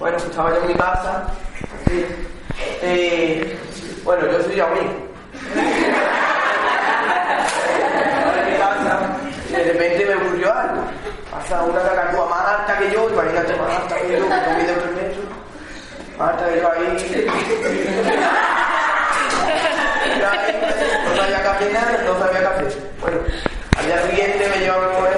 Bueno, 0.00 0.16
pues 0.16 0.30
estaba 0.30 0.50
yo 0.50 0.56
en 0.62 0.66
mi 0.68 0.74
casa. 0.74 1.24
Eh, 2.82 3.58
bueno, 4.02 4.26
yo 4.32 4.42
soy 4.42 4.56
Yaomín. 4.56 4.90
Estaba 8.00 8.38
en 8.38 8.52
mi 8.52 8.58
casa 8.58 9.00
y 9.48 9.52
de 9.52 9.64
repente 9.72 10.06
me 10.06 10.14
ocurrió 10.14 10.52
algo. 10.54 10.82
Pasa 11.30 11.62
una 11.62 11.80
cacatúa 11.82 12.26
más 12.26 12.44
alta 12.60 12.78
que 12.78 12.90
yo, 12.92 13.08
imagínate 13.10 13.54
más 13.56 13.76
alta 13.82 13.96
que 13.96 14.08
yo, 14.12 14.14
que 14.14 14.20
no 14.20 14.26
mide 14.56 14.72
tres 14.72 14.92
metros. 14.94 15.24
Más 16.18 16.30
alta 16.30 16.48
que 16.48 16.60
yo 16.60 16.72
ahí. 16.72 16.80
Yo 20.18 20.28
ahí 20.30 20.60
no 21.04 21.16
sabía 21.16 21.42
qué 21.42 21.48
hacer, 21.48 22.04
no 22.04 22.18
sabía 22.18 22.40
qué 22.40 22.46
hacer. 22.46 22.68
Bueno, 23.00 23.18
al 23.76 23.84
día 23.86 23.98
siguiente 24.08 24.48
me 24.48 24.56
llevan 24.60 24.82
a 24.84 24.88
comer 24.94 25.16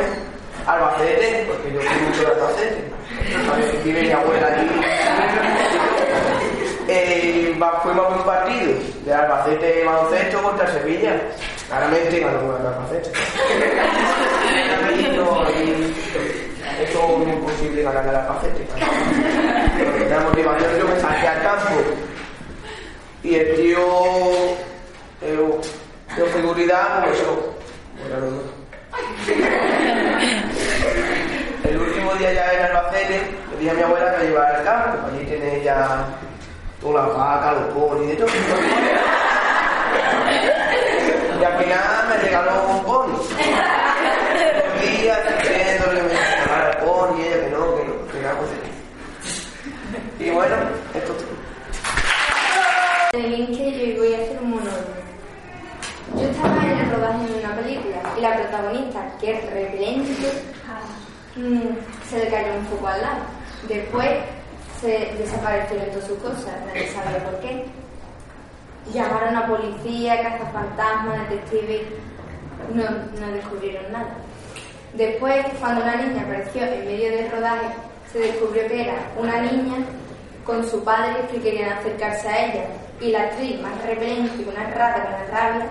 a 0.67 0.73
Albacete, 0.75 1.29
porque 1.49 1.73
yo 1.73 1.81
fui 1.81 2.01
mucho 2.07 2.21
de 2.21 2.27
Albacete. 2.27 2.93
Vive 3.85 4.03
mi 4.03 4.11
abuela 4.13 4.47
allí. 4.49 4.69
Eh, 6.89 7.52
va- 7.52 7.52
fuimos 7.83 8.07
a 8.07 8.09
un 8.09 8.25
partido 8.25 8.73
de 9.05 9.15
Albacete 9.15 9.85
baloncesto 9.85 10.43
contra 10.43 10.73
Sevilla. 10.73 11.21
Claramente 11.69 12.21
ganó 12.21 12.57
el 12.57 12.67
Albacete. 12.67 13.11
Es 16.83 16.95
imposible 16.95 17.83
ganar 17.83 18.07
el 18.07 18.17
Albacete. 18.17 18.67
La 20.09 20.21
motivación 20.21 20.79
yo 20.79 20.87
me 20.89 21.01
saqué 21.01 21.29
al 21.29 21.43
campo 21.43 21.81
y 23.23 23.35
el 23.37 23.55
tío 23.55 23.79
eh, 25.23 25.61
de 26.17 26.33
seguridad 26.33 27.05
pues 27.05 27.21
eso 27.21 27.55
bueno, 28.01 28.27
no, 28.27 28.31
no. 28.33 28.43
el 31.71 31.79
último 31.79 32.15
día 32.15 32.33
ya 32.33 32.53
en 32.53 32.63
Albacete 32.65 33.21
le 33.53 33.59
dije 33.59 33.71
a 33.71 33.75
mi 33.75 33.83
abuela 33.83 34.13
que 34.13 34.19
me 34.19 34.31
llevara 34.31 34.59
al 34.59 34.65
campo 34.65 35.07
allí 35.07 35.25
tiene 35.25 35.63
ya 35.63 36.05
todas 36.83 37.07
las 37.07 37.17
vacas, 37.17 37.55
los 37.55 37.69
ponis 37.75 38.13
y 38.13 38.17
todo 38.17 38.29
y 41.41 41.45
al 41.45 41.59
final 41.59 42.09
me 42.09 42.17
regaló 42.17 42.53
un 42.71 42.85
pony 42.85 43.15
un 43.15 44.81
día 44.81 45.17
diciéndole 45.39 46.03
me 46.03 46.09
regalara 46.09 46.71
el 46.71 46.77
pony 46.79 47.19
y 47.19 47.23
ella 47.23 47.45
que 47.45 47.51
no, 47.51 47.77
que 47.77 47.85
no, 47.85 47.93
que 48.13 48.21
nada 48.21 48.35
pues 48.39 48.51
y 50.19 50.31
bueno, 50.31 50.55
esto 50.95 51.13
es 51.13 51.19
todo. 51.19 51.43
Adivinen 53.13 53.47
que 53.49 53.95
yo 53.95 54.03
voy 54.03 54.15
a 54.15 54.19
hacer 54.19 54.39
un 54.41 54.51
monólogo. 54.51 54.79
Yo 56.15 56.29
estaba 56.29 56.63
en 56.63 56.79
el 56.79 56.91
rodaje 56.91 57.27
de 57.27 57.39
una 57.41 57.57
película 57.57 57.97
y 58.17 58.21
la 58.21 58.37
protagonista, 58.37 59.01
que 59.21 59.33
es 59.33 59.51
repelente, 59.53 60.13
mm, 61.37 62.09
se 62.09 62.19
le 62.19 62.29
cayó 62.29 62.55
un 62.55 62.67
foco 62.67 62.87
al 62.87 63.03
lado. 63.03 63.23
Después 63.69 64.09
se 64.83 65.15
desaparecieron 65.17 65.91
todas 65.91 66.09
sus 66.09 66.19
cosas, 66.19 66.53
nadie 66.67 66.89
sabía 66.89 67.25
por 67.25 67.39
qué. 67.39 67.65
Llamaron 68.93 69.37
a 69.37 69.47
policía, 69.47 70.23
cazafantasmas, 70.23 71.31
detectives, 71.31 71.83
no, 72.75 72.83
no 73.21 73.33
descubrieron 73.33 73.93
nada. 73.93 74.15
Después, 74.95 75.47
cuando 75.61 75.83
una 75.83 75.97
niña 75.97 76.23
apareció 76.23 76.65
en 76.65 76.85
medio 76.85 77.11
del 77.13 77.31
rodaje, 77.31 77.69
se 78.13 78.19
descubrió 78.19 78.67
que 78.67 78.83
era 78.83 78.97
una 79.17 79.41
niña 79.41 79.77
con 80.45 80.69
su 80.69 80.83
padre 80.83 81.29
que 81.31 81.41
querían 81.41 81.73
acercarse 81.73 82.29
a 82.29 82.47
ella 82.47 82.65
y 83.01 83.13
la 83.13 83.23
actriz, 83.23 83.61
más 83.61 83.81
repelente 83.87 84.43
que 84.43 84.51
una 84.51 84.69
rata 84.71 85.03
con 85.05 85.13
la 85.13 85.25
rabia, 85.27 85.67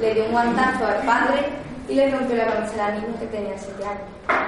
le 0.00 0.14
dio 0.14 0.24
un 0.24 0.32
guantazo 0.32 0.86
al 0.86 1.06
padre 1.06 1.46
y 1.88 1.94
le 1.94 2.10
rompió 2.10 2.36
la 2.36 2.46
cabeza 2.46 2.74
a 2.74 2.90
la 2.90 2.94
niña 2.96 3.20
que 3.20 3.26
tenía 3.26 3.56
7 3.56 3.84
años. 3.84 4.39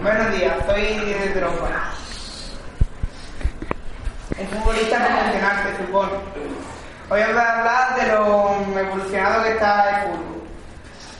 Buenos 0.00 0.30
días, 0.30 0.54
soy 0.64 0.82
de 0.82 1.34
Drogba. 1.34 1.90
El 4.38 4.46
futbolista 4.46 4.96
profesional 5.04 5.56
se 5.64 5.84
supone. 5.84 6.12
Hoy 7.10 7.20
os 7.20 7.32
voy 7.32 7.42
a 7.42 7.58
hablar 7.58 7.96
de 7.96 8.12
lo 8.12 8.78
evolucionado 8.78 9.42
que 9.42 9.50
está 9.50 9.90
el 9.90 10.06
fútbol. 10.06 10.42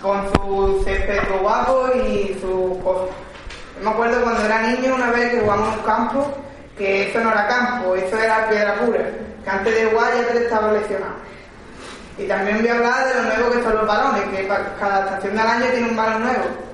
Con 0.01 0.33
su 0.33 0.85
césped 0.85 1.41
guapo 1.41 1.89
y 1.97 2.39
sus 2.41 2.81
cosas. 2.85 3.17
Me 3.83 3.91
acuerdo 3.91 4.23
cuando 4.23 4.45
era 4.45 4.63
niño 4.63 4.95
una 4.95 5.11
vez 5.11 5.33
que 5.33 5.41
jugamos 5.41 5.73
en 5.73 5.81
un 5.81 5.85
campo, 5.85 6.33
que 6.77 7.11
eso 7.11 7.19
no 7.19 7.33
era 7.33 7.49
campo, 7.49 7.97
eso 7.97 8.17
era 8.17 8.49
piedra 8.49 8.75
pura. 8.75 9.05
Que 9.43 9.51
antes 9.51 9.75
de 9.75 9.91
jugar 9.91 10.15
ya 10.15 10.29
te 10.29 10.45
estaba 10.45 10.73
lesionado. 10.73 11.15
Y 12.17 12.29
también 12.29 12.61
voy 12.61 12.69
a 12.69 12.75
hablar 12.75 13.09
de 13.09 13.15
lo 13.15 13.23
nuevo 13.23 13.51
que 13.51 13.63
son 13.65 13.75
los 13.75 13.87
balones, 13.89 14.23
que 14.29 14.47
cada 14.47 15.05
estación 15.05 15.37
del 15.37 15.47
año 15.47 15.67
tiene 15.67 15.89
un 15.89 15.97
balón 15.97 16.23
nuevo. 16.23 16.68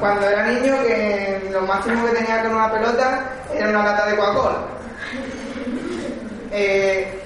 Cuando, 0.00 0.28
era 0.28 0.46
niño, 0.46 0.74
que 0.82 1.48
lo 1.52 1.62
máximo 1.62 2.06
que 2.06 2.12
tenía 2.12 2.42
con 2.42 2.54
una 2.54 2.72
pelota 2.72 3.20
era 3.54 3.68
una 3.68 3.84
lata 3.84 4.06
de 4.06 4.16
Coca-Cola. 4.16 4.58
Eh, 6.52 7.20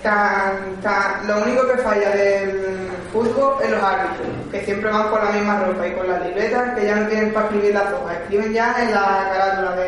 lo 1.26 1.42
único 1.42 1.68
que 1.68 1.82
falla 1.82 2.10
del 2.10 2.88
fútbol 3.12 3.62
es 3.62 3.70
los 3.70 3.82
árbitros, 3.82 4.26
que 4.50 4.64
siempre 4.64 4.90
van 4.90 5.08
con 5.08 5.24
la 5.24 5.30
misma 5.32 5.60
ropa 5.60 5.86
y 5.86 5.92
con 5.92 6.08
las 6.08 6.22
libretas 6.22 6.74
que 6.74 6.86
ya 6.86 6.96
no 6.96 7.08
tienen 7.08 7.32
para 7.32 7.46
escribir 7.46 7.74
las 7.74 7.92
hojas, 7.92 8.16
escriben 8.22 8.52
ya 8.54 8.74
en 8.78 8.94
la 8.94 9.30
carátula 9.32 9.76
de, 9.76 9.86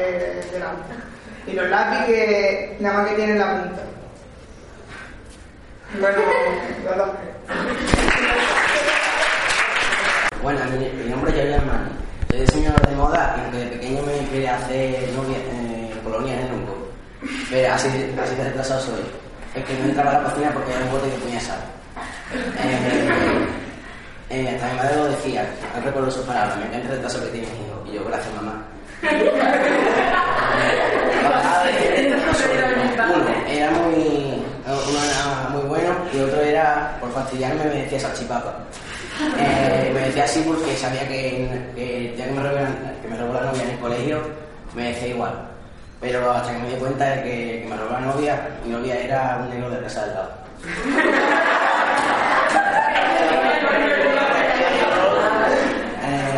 de 0.53 0.59
la 0.59 0.73
Y 1.47 1.53
los 1.55 1.71
lápices 1.71 2.07
que 2.07 2.77
nada 2.81 2.99
más 2.99 3.09
que 3.09 3.15
tienen 3.15 3.39
la 3.39 3.63
punta. 3.63 3.83
Bueno, 6.01 6.19
los 6.85 6.97
dos. 6.97 7.09
Bueno, 10.43 10.61
mi, 10.67 11.11
nombre 11.11 11.31
es 11.31 11.37
Javier 11.37 11.61
Armani. 11.61 11.91
Soy 12.31 12.41
diseñador 12.41 12.89
de 12.89 12.95
moda 12.95 13.35
y 13.37 13.41
aunque 13.41 13.59
de 13.59 13.67
pequeño 13.67 14.03
me 14.03 14.29
quería 14.29 14.57
hacer 14.57 15.09
novia, 15.13 15.37
eh, 15.39 15.91
colonia 16.05 16.41
en 16.41 16.55
un 16.55 16.67
poco. 16.67 16.87
Pero 17.51 17.75
así, 17.75 17.89
así 17.89 18.35
de 18.37 18.45
retrasado 18.45 18.81
soy. 18.81 19.03
Es 19.55 19.65
que 19.65 19.75
no 19.75 19.87
entraba 19.87 20.11
a 20.11 20.15
la 20.15 20.23
cocina 20.31 20.51
porque 20.53 20.73
era 20.73 20.85
un 20.85 20.93
bote 20.93 21.11
que 21.11 21.17
ponía 21.17 21.41
sal. 21.41 21.59
Eh, 22.63 23.47
eh, 24.31 24.49
hasta 24.55 24.69
mi 24.69 24.79
madre 24.79 24.97
lo 24.97 25.05
decía, 25.07 25.45
no 25.75 25.83
recuerdo 25.83 26.11
sus 26.11 26.25
palabras, 26.25 26.57
me 26.59 26.67
encanta 26.67 26.87
el 26.87 26.95
retraso 26.95 27.21
que 27.25 27.31
tienes, 27.31 27.51
hijo. 27.51 27.85
Y 27.85 27.95
yo, 27.95 28.05
gracias, 28.05 28.33
mamá. 28.35 28.65
Uno, 33.13 33.25
era 33.49 33.71
muy, 33.73 34.45
uno 34.67 34.99
era 35.03 35.49
muy 35.51 35.63
bueno 35.63 35.97
y 36.13 36.21
otro 36.21 36.41
era, 36.41 36.97
por 37.01 37.13
fastidiarme, 37.13 37.65
me 37.65 37.83
decía 37.83 37.99
salchipapa. 37.99 38.55
Eh, 39.39 39.91
me 39.93 40.01
decía 40.01 40.20
así 40.31 40.43
porque 40.47 40.77
sabía 40.77 41.09
que, 41.09 42.15
ya 42.17 42.25
que 42.25 42.31
me, 42.31 42.41
robó 43.19 43.35
la, 43.35 43.41
novia 43.41 43.65
en 43.65 43.71
el 43.71 43.79
colegio, 43.81 44.23
me 44.77 44.85
decía 44.85 45.09
igual. 45.09 45.33
Pero 46.01 46.31
hasta 46.31 46.53
que 46.53 46.59
me 46.59 46.69
di 46.69 46.77
cuenta 46.77 47.05
de 47.05 47.23
que, 47.25 47.67
me 47.69 47.77
robó 47.77 47.93
la 47.95 48.01
novia, 48.01 48.49
mi 48.65 48.71
novia 48.71 48.95
era 48.95 49.41
un 49.43 49.51
negro 49.51 49.71
de 49.71 49.83
casa 49.83 50.07
del 50.07 50.15
lado. 50.15 50.31
Eh. 56.03 56.31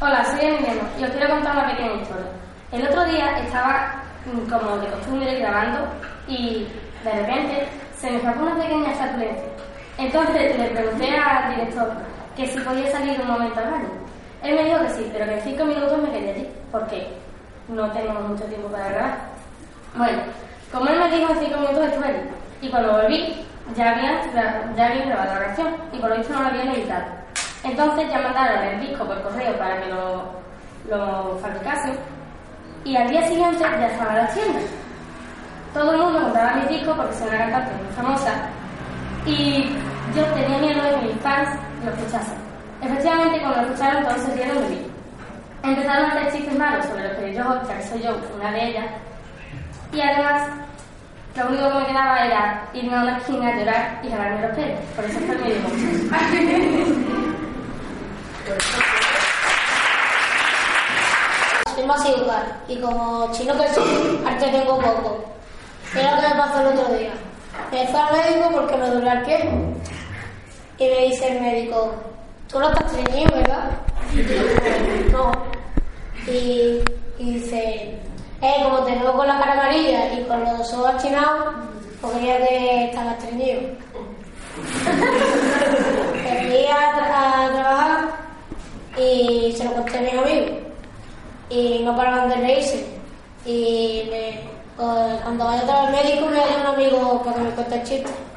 Hola, 0.00 0.24
soy 0.24 0.44
Emiliano 0.44 0.82
y 0.98 1.04
os 1.04 1.10
quiero 1.10 1.28
contar 1.28 1.56
una 1.56 1.70
pequeña 1.70 2.02
historia. 2.02 2.26
El 2.72 2.84
otro 2.88 3.04
día 3.04 3.38
estaba, 3.38 4.02
mm, 4.26 4.50
como 4.50 4.78
de 4.78 4.88
costumbre, 4.88 5.38
grabando 5.38 5.86
y 6.26 6.66
de 7.04 7.12
repente 7.12 7.68
se 7.96 8.10
me 8.10 8.16
escapó 8.16 8.42
una 8.42 8.56
pequeña 8.56 8.90
flatulencia. 8.92 9.48
Entonces 9.98 10.58
le 10.58 10.66
pregunté 10.70 11.16
al 11.16 11.54
director 11.54 11.92
que 12.36 12.46
si 12.46 12.58
podía 12.60 12.90
salir 12.90 13.20
un 13.20 13.28
momento 13.28 13.60
al 13.60 13.70
baño. 13.70 13.88
Él 14.42 14.56
me 14.56 14.64
dijo 14.64 14.80
que 14.80 14.90
sí, 14.90 15.10
pero 15.12 15.24
que 15.26 15.34
en 15.34 15.42
cinco 15.42 15.64
minutos 15.64 16.02
me 16.02 16.10
quedé 16.10 16.30
allí, 16.30 16.48
porque 16.72 17.06
no 17.68 17.90
tenemos 17.92 18.28
mucho 18.28 18.44
tiempo 18.44 18.68
para 18.68 18.88
grabar. 18.88 19.18
Bueno, 19.94 20.22
como 20.72 20.88
él 20.88 20.98
me 20.98 21.16
dijo 21.16 21.32
en 21.32 21.38
cinco 21.38 21.60
minutos 21.60 21.84
estuve 21.84 22.06
allí, 22.08 22.20
y 22.60 22.68
cuando 22.70 22.92
volví 22.92 23.46
ya 23.76 23.90
había, 23.90 24.20
ya 24.76 24.86
había 24.86 25.06
grabado 25.06 25.34
la 25.34 25.46
canción, 25.46 25.68
y 25.92 25.98
por 25.98 26.10
lo 26.10 26.16
visto 26.16 26.34
no 26.34 26.42
la 26.42 26.48
habían 26.48 26.68
editado. 26.68 27.04
Entonces 27.62 28.10
ya 28.10 28.18
mandaron 28.20 28.64
el 28.64 28.80
disco 28.80 29.04
por 29.06 29.22
correo 29.22 29.56
para 29.56 29.80
que 29.80 29.88
lo, 29.88 30.24
lo 30.90 31.38
fabricasen, 31.38 31.96
y 32.84 32.96
al 32.96 33.08
día 33.08 33.26
siguiente 33.26 33.60
ya 33.60 33.86
estaba 33.86 34.14
la 34.14 34.28
tienda. 34.28 34.60
Todo 35.74 35.90
el 35.92 35.98
mundo 35.98 36.22
compraba 36.22 36.54
mi 36.54 36.76
disco 36.76 36.94
porque 36.94 37.14
soy 37.14 37.28
una 37.28 37.38
cantante 37.38 37.72
muy 37.82 37.92
famosa, 37.96 38.32
y 39.26 39.64
yo 40.14 40.24
tenía 40.26 40.58
miedo 40.58 40.82
de 40.84 40.90
que 41.00 41.06
mis 41.06 41.20
fans 41.20 41.50
lo 41.84 41.90
escuchasen. 41.90 42.38
Efectivamente, 42.80 43.40
cuando 43.40 43.60
lo 43.60 43.66
escucharon, 43.66 44.04
todos 44.04 44.20
se 44.20 44.34
rieron 44.36 44.62
de 44.62 44.68
mí. 44.68 44.86
Empezaron 45.64 46.04
a 46.04 46.08
hacer 46.10 46.32
chistes 46.32 46.56
malos 46.56 46.86
sobre 46.86 47.08
los 47.08 47.16
que 47.18 47.34
yo, 47.34 47.42
ya 47.66 47.76
que 47.76 47.88
soy 47.88 48.02
yo 48.02 48.16
una 48.36 48.52
de 48.52 48.68
ellas, 48.68 48.86
y 49.92 50.00
además, 50.00 50.48
lo 51.36 51.48
único 51.48 51.68
que 51.68 51.78
me 51.78 51.86
quedaba 51.86 52.24
era 52.24 52.62
irme 52.72 52.96
a 52.96 53.02
una 53.02 53.18
esquina 53.18 53.48
a 53.48 53.56
llorar 53.56 54.00
y 54.04 54.10
jalarme 54.10 54.46
los 54.46 54.56
pelos. 54.56 54.80
Por 54.94 55.04
eso 55.04 55.18
fue 55.18 55.34
el 55.34 55.40
medio 55.42 55.56
Soy 61.74 61.86
más 61.86 62.08
igual 62.08 62.44
y 62.68 62.80
como 62.80 63.32
chino 63.32 63.54
que 63.58 63.68
soy, 63.74 64.22
arte 64.24 64.48
tengo 64.48 64.78
poco. 64.78 65.34
Mira 65.94 66.16
lo 66.16 66.22
que 66.22 66.28
me 66.28 66.34
pasó 66.34 66.60
el 66.60 66.66
otro 66.78 66.94
día. 66.96 67.12
Me 67.70 67.86
fui 67.86 68.00
al 68.00 68.12
médico 68.12 68.50
porque 68.52 68.76
me 68.76 68.90
duele 68.90 69.10
el 69.12 69.22
pie. 69.22 69.50
Y 70.78 70.88
me 70.88 71.06
dice 71.06 71.28
el 71.28 71.40
médico, 71.40 71.94
tú 72.48 72.58
no 72.58 72.68
estás 72.68 72.92
estreñido, 72.92 73.36
¿verdad? 73.36 73.70
Y 74.14 74.22
yo, 74.22 74.42
no. 75.12 75.32
Y, 76.26 76.80
dice, 77.18 77.98
eh, 78.42 78.54
como 78.62 78.78
te 78.84 78.98
veo 78.98 79.12
con 79.12 79.26
la 79.26 79.38
cara 79.38 79.52
amarilla 79.52 80.12
y 80.14 80.24
con 80.24 80.40
los 80.40 80.72
ojos 80.72 80.94
achinados, 80.94 81.54
pues 82.00 82.12
creía 82.14 82.38
que 82.38 82.84
estaba 82.86 83.12
estreñido. 83.12 83.60
Me 86.24 86.46
fui 86.46 86.66
a, 86.66 87.44
a 87.44 87.52
trabajar 87.52 88.00
y 88.98 89.54
se 89.56 89.64
lo 89.64 89.74
conté 89.74 89.98
a 89.98 90.02
mis 90.02 90.14
amigos. 90.14 90.50
Y 91.50 91.82
no 91.84 91.96
paraban 91.96 92.28
de 92.30 92.36
reírse. 92.36 92.84
Y 93.46 93.83
cuando 94.76 95.44
vaya 95.44 95.62
otra 95.62 95.82
vez 95.82 95.86
al 95.86 96.04
médico 96.04 96.26
me 96.26 96.40
voy 96.40 96.50
a 96.52 96.60
un 96.60 96.66
amigo 96.66 97.22
que 97.22 97.40
me 97.40 97.50
cuente 97.50 97.74
el 97.74 97.82
chiste. 97.84 98.33